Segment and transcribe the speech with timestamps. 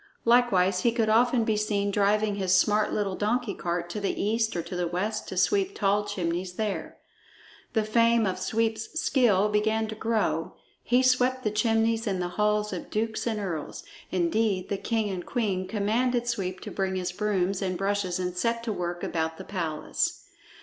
[0.25, 4.55] Likewise he could often be seen driving his smart little donkey cart to the east
[4.55, 6.97] or to the west to sweep tall chimneys there.
[7.73, 12.73] The fame of Sweep's skill began to grow; he swept the chimneys in the halls
[12.73, 13.83] of dukes and earls.
[14.09, 18.63] Indeed, the king and queen commanded Sweep to bring his brooms and brushes and set
[18.63, 20.23] to work about the palace.